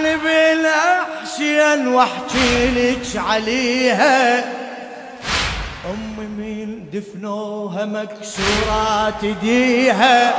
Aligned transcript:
أنا 0.00 0.16
بالاحسين 0.16 1.88
واحكي 1.88 2.70
لك 2.74 3.16
عليها. 3.16 4.38
أمي 5.84 6.26
من 6.26 6.90
دفنوها 6.92 7.84
مكسورات 7.84 9.24
ايديها 9.24 10.34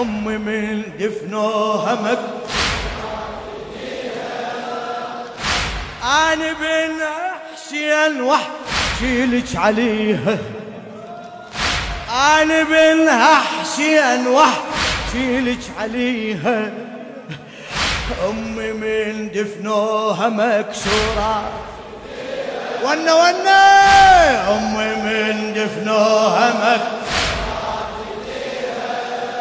أمي 0.00 0.38
من 0.38 0.82
دفنوها 1.00 1.94
مكسورات 1.94 2.44
أنا 6.04 6.52
بالاحسين 6.60 8.20
واحكي 8.20 9.26
لك 9.26 9.56
عليها. 9.56 10.38
أنا 12.12 12.62
بالاحسين 12.62 14.26
واحكي 14.26 15.40
لك 15.40 15.62
عليها. 15.78 16.72
أمي 18.28 18.72
من 18.72 19.30
دفنوها 19.34 20.28
مكسورة. 20.28 21.42
ونا 22.84 23.14
ونا 23.14 23.62
أمي 24.56 24.94
من 24.94 25.52
دفنوها 25.52 26.48
مكسوره 26.50 26.94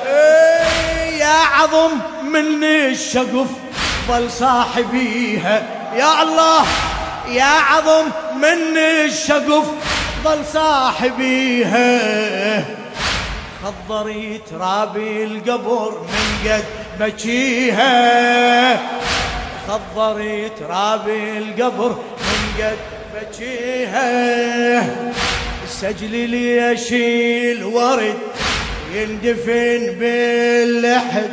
إيه 0.06 1.18
يا 1.20 1.38
عظم 1.56 1.92
من 2.24 2.64
الشقف 2.64 3.48
ظل 4.08 4.32
صاحبيها. 4.32 5.64
يا 5.96 6.24
الله! 6.24 6.66
يا 7.28 7.44
عظم 7.44 8.06
من 8.36 8.78
الشقف 8.78 9.66
ظل 10.24 10.46
صاحبيها. 10.54 12.00
خضري 13.64 14.42
ترابي 14.52 15.24
القبر 15.24 15.92
من 15.92 16.50
قد 16.52 16.64
بكيها 17.00 18.80
خضري 19.68 20.50
ترابي 20.50 21.38
القبر 21.38 21.90
من 22.20 22.64
قد 22.64 22.78
بكيها 23.16 24.86
سجلي 25.68 26.28
لي 26.28 26.74
اشيل 26.74 27.64
ورد 27.64 28.18
يندفن 28.94 29.96
باللحد 30.00 31.30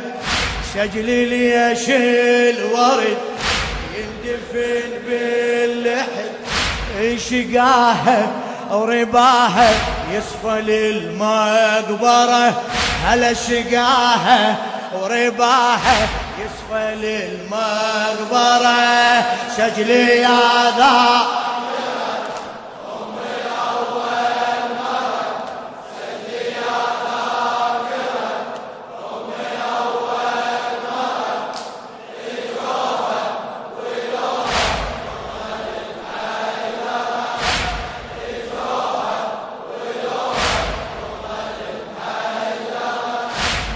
سجلي 0.73 1.25
لي 1.25 1.71
اشيل 1.71 2.63
ورد 2.63 3.17
يندفن 3.97 4.89
باللحد 5.07 6.31
شقاها 7.17 8.31
ورباها 8.71 9.69
يصفى 10.13 10.61
للمقبرة. 10.61 12.61
هلا 13.05 13.33
شقاها 13.33 14.57
ورباها 14.93 16.07
يصفى 16.39 16.95
للمقبرة 16.95 18.75
سجلي 19.57 20.07
يا 20.21 20.71
ذا 20.77 21.21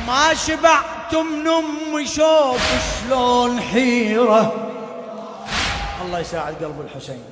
ما 0.07 0.33
شبعت 1.11 1.15
من 1.15 1.47
امي 1.47 2.07
شوف 2.07 2.61
شلون 3.01 3.61
حيرة. 3.61 4.53
الله 6.01 6.19
يساعد 6.19 6.63
قلب 6.63 6.81
الحسين. 6.81 7.23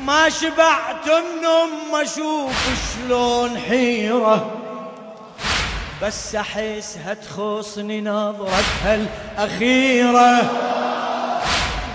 ما 0.00 0.28
شبعت 0.28 1.06
من 1.06 1.44
ام 1.44 2.02
أشوف 2.02 2.52
شلون 2.94 3.58
حيرة. 3.58 4.50
بس 6.02 6.34
احسها 6.34 7.14
تخصني 7.14 8.00
نظرتها 8.00 8.94
الاخيره 8.94 10.50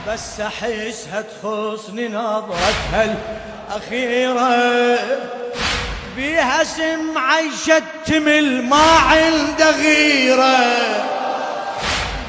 بس 0.08 0.40
احسها 0.40 1.22
تخصني 1.22 2.08
نظرتها 2.08 3.18
الاخيره 3.70 4.50
بيها 6.16 6.64
سمعة 6.64 7.40
يشتمل 7.40 8.64
ما 8.64 8.92
عنده 9.10 9.72
غيرة. 9.72 10.58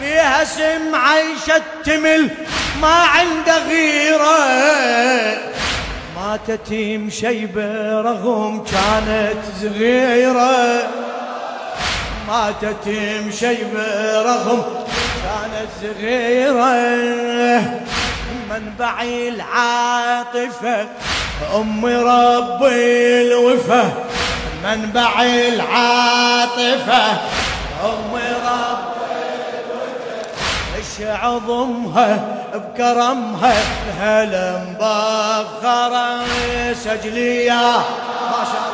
بيها 0.01 0.45
سمعة 0.45 1.17
يشتمل 1.17 2.31
ما 2.83 2.95
عنده 2.95 3.59
غيرة. 3.69 4.37
ماتت 6.17 6.73
مشيبة 6.73 8.01
رغم 8.01 8.65
كانت 8.65 9.43
صغيرة. 9.63 10.83
ماتت 12.29 12.89
مشيبة 13.29 14.23
رغم 14.23 14.63
كانت 15.25 15.69
صغيرة. 15.83 16.77
منبعي 18.51 19.29
العاطفة 19.29 20.89
أم 21.57 21.87
ربي 21.87 23.23
الوفا 23.23 23.93
منبع 24.65 25.23
العاطفة. 25.23 27.13
أم 27.85 28.15
ربي 28.15 29.17
الوفا 29.53 30.77
إيش 30.77 31.09
عظمها 31.23 32.25
بكرمها 32.55 33.55
الهلا 33.87 34.59
مبخرة 34.65 36.25
سجلي 36.85 37.45
يا 37.45 37.73
ما 38.31 38.43
شاء 38.53 38.66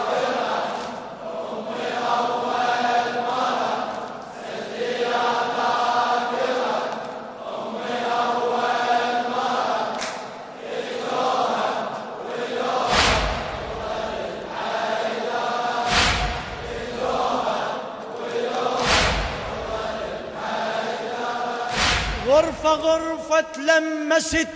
غرفة 22.74 23.44
لمست 23.58 24.48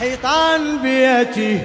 حيطان 0.00 0.78
بيتي. 0.78 1.60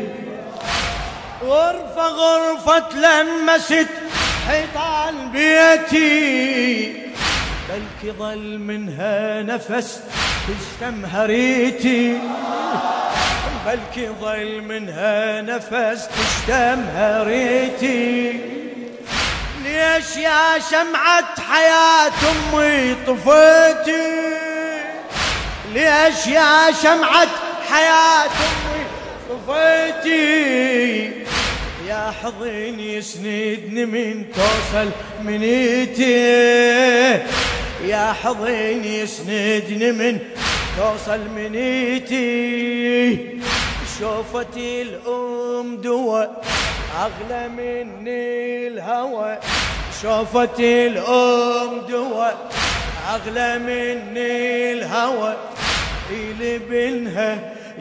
غرفة 1.43 2.07
غرفة 2.07 2.89
لمست 2.93 3.87
حيطان 4.47 5.31
بيتي. 5.31 7.09
بلكي 7.69 8.17
ظل 8.19 8.57
منها 8.57 9.41
نفس 9.41 9.99
تشتم 10.47 11.05
هريتي. 11.05 12.19
بلكي 13.65 14.09
ظل 14.21 14.61
منها 14.61 15.41
نفس 15.41 16.07
تشتم 16.07 16.85
هريتي. 16.95 18.31
ليش 19.63 20.17
يا 20.17 20.59
شمعة 20.71 21.41
حياة 21.41 22.11
أمي 22.31 22.95
طفيتي؟ 23.07 24.28
ليش 25.73 26.27
يا 26.27 26.71
شمعة 26.83 27.27
حياة 27.69 28.25
أمي 28.25 28.83
طفيتي؟ 29.29 31.11
يا 31.87 32.13
حضن 32.23 32.79
يسندني 32.79 33.85
من 33.85 34.25
توصل 34.31 34.89
منيتي. 35.23 36.13
يا 37.87 38.13
حضن 38.23 38.83
يسندني 38.83 39.91
من 39.91 40.19
توصل 40.77 41.19
منيتي. 41.35 42.19
شوفتي 43.99 44.81
الأم 44.81 45.77
دواء 45.77 46.43
أغلى 46.99 47.47
من 47.49 48.07
الهوى. 48.07 49.37
شوفتي 50.01 50.87
الأم 50.87 51.81
دواء 51.89 52.37
أغلى 53.13 53.59
مني 53.59 54.73
الهوى. 54.73 55.37
إلي 56.11 56.57
بنها 56.57 57.39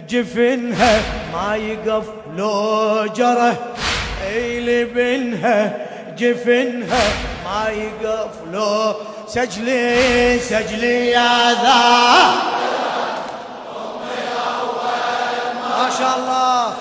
جفنها 0.09 1.01
ما 1.33 1.57
يقف 1.57 2.05
لو 2.37 3.07
جره 3.17 3.57
إلي 4.27 4.85
بنها 4.85 5.87
جفنها 6.19 7.03
ما 7.45 7.69
يقف 7.69 8.31
لو 8.53 8.95
سجلي 9.27 10.39
سجلي 10.39 11.11
يا 11.11 11.53
ذا. 11.53 11.79
ما 15.71 15.91
شاء 15.99 16.19
الله. 16.19 16.75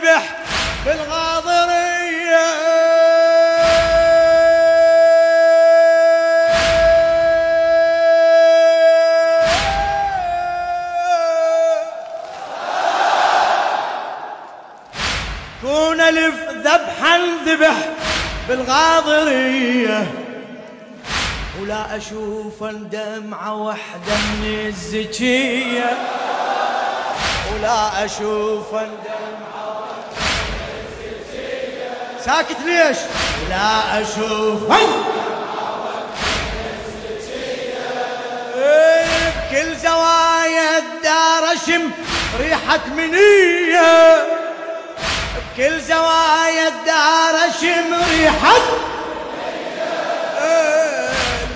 ذبح 0.00 0.24
بالغاضرية. 0.86 2.46
كون 15.62 16.00
ألف 16.00 16.34
ذبحا 16.50 17.18
ذبح 17.46 17.76
بالغاضرية. 18.48 20.12
ولا 21.60 21.96
أشوف 21.96 22.64
دمعه 22.64 23.54
وحده 23.54 24.16
من 24.42 24.64
الزكية. 24.66 25.90
ولا 27.52 28.04
أشوف 28.04 28.74
دمعه 28.74 29.49
ساكت 32.24 32.56
ليش؟ 32.66 32.96
لا 33.50 34.00
أشوف. 34.02 34.72
إيه، 38.56 39.32
بكل 39.50 39.76
زوايا 39.76 40.78
الدار 40.78 41.52
اشم 41.52 41.90
ريحة 42.40 42.80
منية. 42.96 44.16
بكل 45.56 45.80
زوايا 45.80 46.68
الدار 46.68 47.48
اشم 47.48 47.94
ريحة 48.10 48.56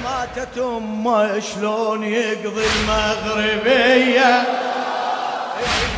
ماتت 0.05 0.59
أمة 0.59 1.41
شلون 1.41 2.05
يقضي 2.05 2.65
المغربية؟ 2.77 4.45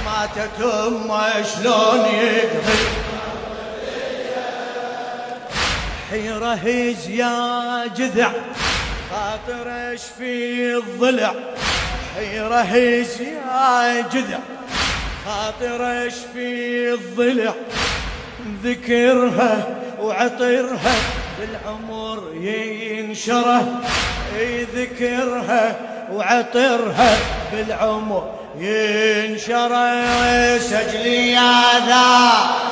ماتت 0.05 0.61
أمة 0.63 1.43
شلون 1.43 2.01
يقضي 2.05 3.06
حيرة 6.11 6.55
يا 7.09 7.87
جذع. 7.87 8.31
خاطر 9.11 9.95
اش 9.95 10.01
في 10.19 10.77
الضلع؟ 10.77 11.35
حيرة 12.17 12.63
يا 13.21 14.01
جذع. 14.13 14.39
خاطر 15.27 16.07
اش 16.07 16.15
في 16.35 16.95
الضلع؟ 16.95 17.55
ذكرها 18.65 19.67
وعطرها 20.01 20.95
بالعمر 21.41 22.23
ينشره. 22.35 23.81
إي 24.39 24.65
ذكرها 24.65 25.77
وعطرها 26.13 27.17
بالعمر 27.53 28.33
ينشره. 28.59 30.59
سجلي 30.59 31.31
يا 31.31 31.63
ذا؟ 31.87 32.67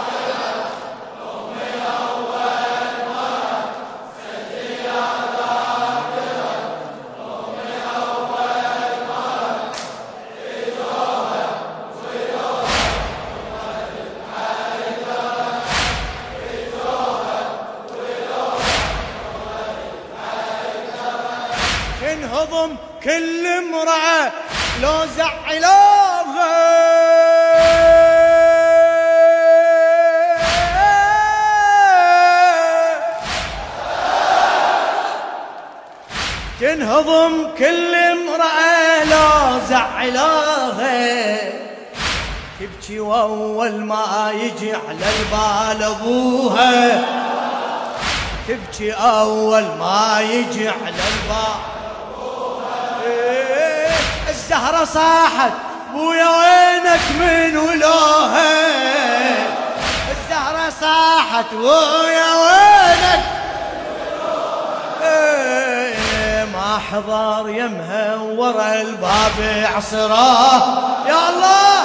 تنهضم 22.44 22.76
كل 23.04 23.46
امرأة 23.46 24.32
لو 24.82 25.06
زعلوها 25.16 26.74
تنهضم 36.60 37.48
كل 37.58 37.94
امرأة 37.94 39.04
لو 39.04 39.60
زعلوها 39.68 41.38
تبكي 42.60 43.00
وأول 43.00 43.72
ما 43.84 44.32
يجي 44.34 44.72
على 44.74 44.98
البال 45.18 45.82
أبوها. 45.84 47.04
تبكي 48.48 48.92
أول 48.92 49.62
ما 49.62 50.20
يجي 50.30 50.68
على 50.68 50.88
الباب 50.88 51.56
إيه، 51.76 51.83
الزهرة 54.28 54.84
صاحت 54.84 55.52
بويا 55.92 56.28
وينك 56.28 57.00
من 57.20 57.56
ولوها؟ 57.56 58.52
الزهرة 60.10 60.70
صاحت 60.80 61.44
بويا 61.52 62.32
وينك 62.34 63.24
إيه، 65.02 66.44
ما 66.44 66.78
حضر 66.92 67.48
يمها 67.48 68.16
ورا 68.16 68.74
الباب 68.80 69.64
عصراه 69.76 70.62
يا 71.08 71.28
الله 71.28 71.84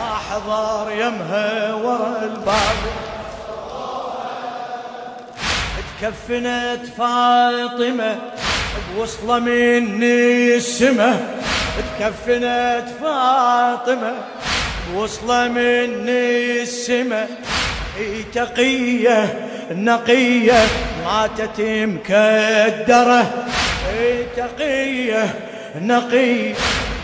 ما 0.00 0.14
حضر 0.30 0.92
يمها 0.92 1.74
ورا 1.74 2.18
الباب. 2.22 2.76
تكفنت 6.00 6.86
فاطمة 6.98 8.16
بوصلة 8.96 9.38
مني 9.38 10.56
السمة 10.56 11.20
تكفنت 11.98 12.84
فاطمة. 13.02 14.14
بوصلة 14.94 15.48
مني 15.48 16.62
السمة 16.62 17.26
اي 17.98 18.22
تقية 18.34 19.48
نقية 19.70 20.66
ماتت 21.04 21.60
مكدرة. 21.60 23.44
اي 23.98 24.26
تقية 24.36 25.34
نقية 25.80 26.54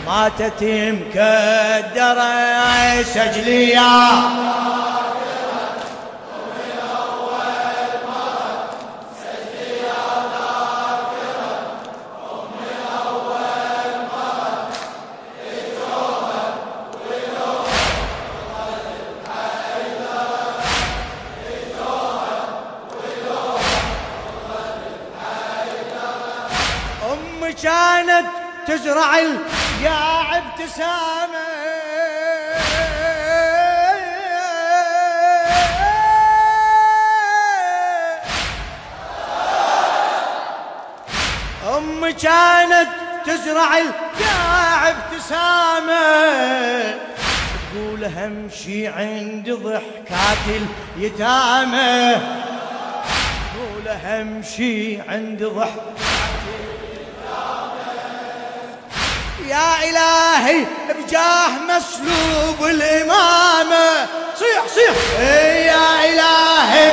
ماتت 0.06 0.62
مكدرة. 0.62 2.32
سجلي 3.02 3.70
يا 3.70 4.10
تزرع 28.66 29.18
القاع 29.18 30.38
ابتسامة 30.38 31.46
أم 41.76 42.10
كانت 42.10 42.88
تزرع 43.26 43.78
القاع 43.78 44.90
ابتسامة 44.90 45.96
تقول 47.72 48.04
أهم 48.04 48.48
شي 48.50 48.88
عندي 48.88 49.52
ضحكات 49.52 50.62
اليتامى. 50.96 52.16
تقول 53.54 53.88
أهم 53.88 54.42
شي 54.42 55.00
عندي 55.00 55.44
يا 59.48 59.90
إلهي 59.90 60.66
بجاه 60.88 61.48
مسلوب 61.48 62.70
الإمامة. 62.70 64.06
صيح 64.38 64.66
صيح. 64.74 65.20
يا 65.20 66.04
إلهي. 66.04 66.92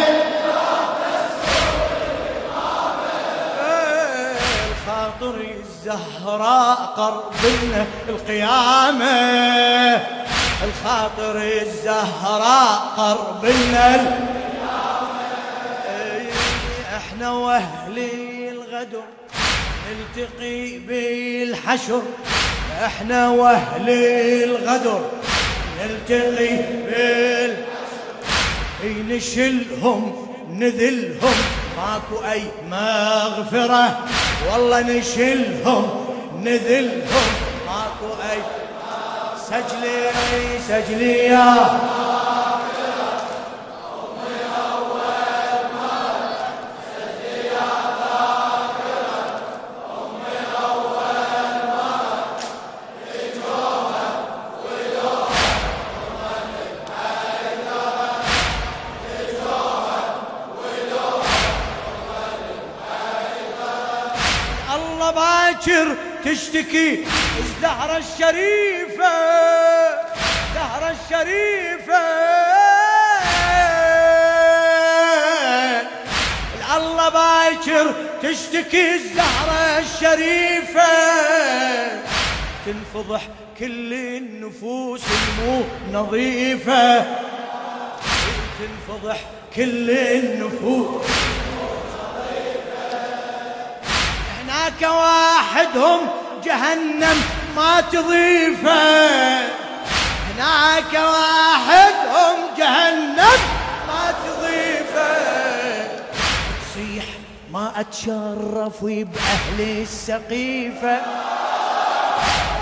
الخاطر 4.71 5.35
الزهراء 5.59 6.93
قرب 6.97 7.33
القيامة. 8.09 9.15
الخاطر 10.63 11.37
الزهراء 11.37 12.93
قرب 12.97 13.45
القيامة. 13.45 14.19
إحنا 16.97 17.31
واهلي 17.31 18.49
الغدر 18.49 19.03
نلتقي 19.89 20.77
بالحشر. 20.77 22.01
إحنا 22.85 23.29
واهلي 23.29 24.43
الغدر 24.43 25.01
نلتقي 25.79 26.55
بالحشر 26.85 27.73
نشلهم 28.83 30.27
نذلهم. 30.49 31.37
ماكو 31.77 32.25
أي 32.31 32.41
مغفرة. 32.71 33.99
والله 34.51 34.81
نشلهم 34.81 36.05
نذلهم. 36.43 37.29
ماكو 37.67 38.09
أي 38.31 38.39
سجلي 39.49 39.97
سجلي 40.67 41.17
يا 41.17 41.79
باكر 65.67 65.95
تشتكي 66.25 67.05
الزهرة 67.39 67.97
الشريفة 67.97 69.13
الزهرة 70.49 70.95
الشريفة. 71.03 72.03
الله 76.77 77.09
باكر 77.09 77.93
تشتكي 78.21 78.95
الزهرة 78.95 79.79
الشريفة. 79.79 80.91
تنفضح 82.65 83.27
كل 83.59 83.93
النفوس 83.93 85.01
المو 85.01 85.63
نظيفة. 85.91 87.05
تنفضح 88.59 89.19
كل 89.55 89.89
النفوس 89.89 91.05
هناك 94.73 94.91
واحدهم 94.91 96.01
جهنم 96.43 97.21
ما 97.55 97.81
تضيفه. 97.81 99.39
هناك 100.33 100.93
واحدهم 100.93 102.37
جهنم 102.57 103.39
ما 103.87 104.13
تضيفه. 104.25 105.13
تصيح 106.61 107.05
ما 107.51 107.71
أتشرف 107.79 108.83
بأهل 108.83 109.59
السقيفة. 109.59 110.97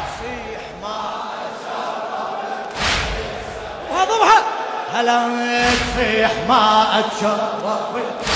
تصيح 0.07 0.63
ما 0.81 0.99
أتشرف 1.43 2.71
وهضبها 3.91 4.39
هلا 4.93 5.19
تصيح 5.69 6.31
ما 6.49 6.99
أتشرف. 6.99 8.30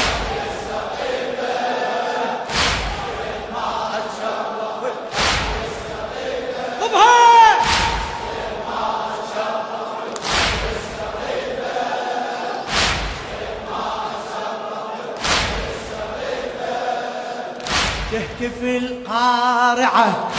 تهتف 18.15 18.63
القارعة 18.63 20.29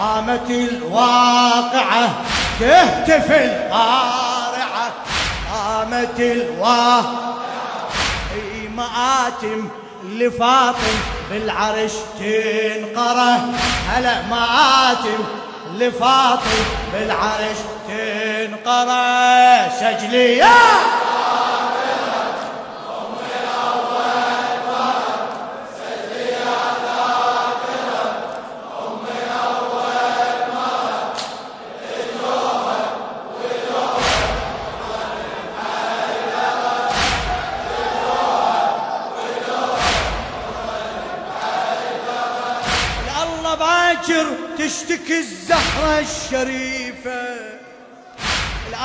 قامت 0.00 0.50
الواقعة. 0.50 2.08
تهتف 2.60 3.30
القارعة 3.30 4.92
قامت 5.52 6.20
الواقعة. 6.20 7.38
أي 8.34 8.68
مآتم 8.68 9.68
لفاطم 10.04 10.96
بالعرش 11.30 11.92
تنقرة. 12.20 13.40
هلا 13.88 14.22
مآتم 14.30 15.24
لفاطم 15.78 16.64
بالعرش 16.92 17.58
تنقرة. 17.88 19.68
سجلي 19.80 20.44
تشتكي 44.88 45.18
الزهرة 45.18 45.98
الشريفة. 45.98 47.20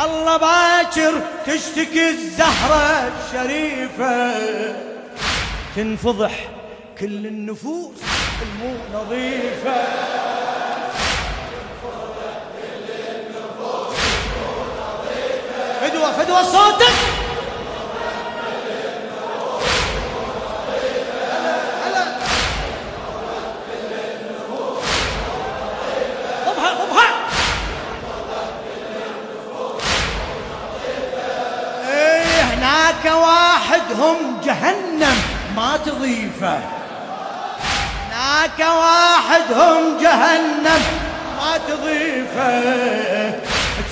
الله 0.05 0.38
باكر 0.38 1.22
تشتكي 1.45 2.10
الزهرة 2.10 3.12
الشريفة. 3.13 4.33
تنفضح 5.75 6.50
كل 7.00 7.27
النفوس 7.27 7.98
المو 8.41 8.75
نظيفة. 8.93 9.83
فدوة 15.81 16.12
فدوة 16.12 16.43
صوتك. 16.43 17.12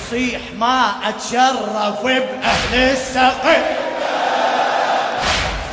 تصيح 0.06 0.40
ما 0.58 0.92
أتشرف 1.08 2.02
بأهل 2.02 2.74
السقف 2.74 3.62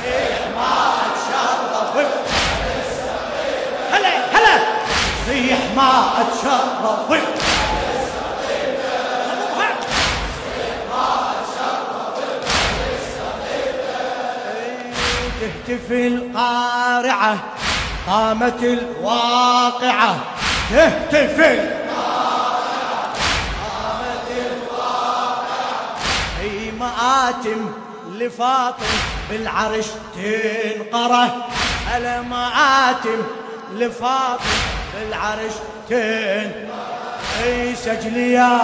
تصيح 0.02 0.40
ما 0.56 0.74
أتشرف 1.06 1.94
بأهل 1.96 2.68
السقف 2.80 3.94
هلا 3.94 4.14
هلا. 4.34 4.56
تصيح 5.26 5.60
ما 5.76 5.92
أتشرف 6.22 7.20
تهتف 15.42 15.92
القارعة 15.92 17.38
قامت 18.08 18.64
الواقعة. 18.64 20.16
تهتف 20.72 21.40
هي 26.90 27.26
مآتم 27.32 27.72
لفاطم 28.12 28.86
بالعرش 29.30 29.86
تنقره. 30.16 31.48
على 31.94 32.22
مآتم 32.22 33.24
لفاطم 33.74 34.44
بالعرش 34.94 35.54
تنقره. 35.90 36.70
أي 37.44 37.76
سجليا. 37.76 38.60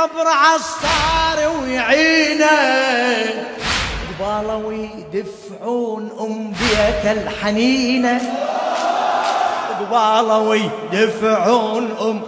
صبر 0.00 0.28
عصار 0.28 1.38
ويعينه. 1.60 2.46
قباله 4.20 4.56
ويدفعون 4.56 6.10
أم 6.20 6.52
بيت 6.52 7.04
الحنينة. 7.16 8.20
قباله 9.80 10.38
ويدفعون 10.38 11.96
أم 12.00 12.22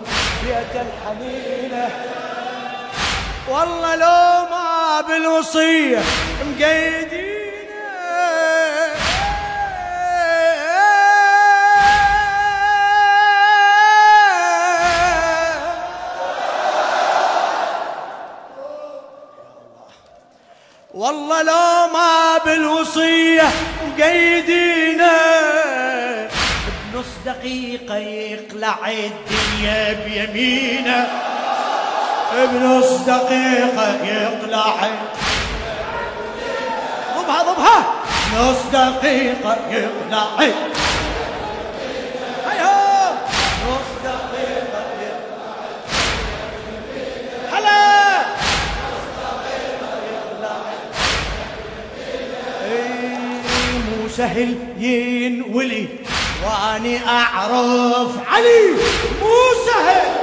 بيت 0.44 0.74
الحنينة. 0.86 1.90
والله 3.48 3.94
لو 3.96 4.46
ما 4.50 5.00
بالوصية 5.08 6.02
مقيدين 6.46 7.11
والله 21.12 21.42
لو 21.42 21.92
ما 21.92 22.38
بالوصية 22.44 23.42
مقيدينا 23.86 25.12
بنص 26.92 27.06
دقيقة 27.26 27.96
يقلع 27.96 28.76
الدنيا 28.88 29.92
بيمينه. 30.04 31.08
بنص 32.52 32.90
دقيقة 33.06 34.04
يقلع 34.04 34.74
ضبها 37.16 37.42
ضبها. 37.42 37.84
نص 38.36 38.62
دقيقة 38.72 39.56
يقلع 39.70 40.26
سهل 54.16 54.54
ينولي 54.78 55.86
واني 56.44 56.98
اعرف 57.08 58.10
علي 58.28 58.70
مو 59.20 59.36
سهل 59.66 60.22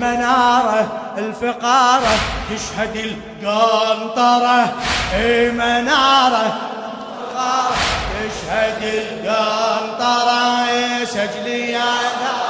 منارة 0.00 1.12
الفقارة 1.18 2.14
تشهد 2.50 2.96
القنطرة 2.96 4.74
اي 5.14 5.50
منارة 5.50 6.58
تشهد 7.36 8.82
القنطرة 8.82 10.56
سجلي 11.04 11.70
يا 11.70 12.45